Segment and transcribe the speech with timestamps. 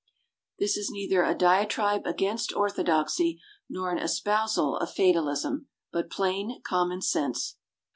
[0.57, 7.03] This is neither a diatribe against orthodoxy nor an espousal of fatalism, but plain, common
[7.03, 7.57] sense.